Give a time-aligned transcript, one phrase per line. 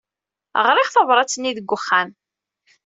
[0.67, 2.09] Ɣriɣ tabṛat-nni deg wexxam.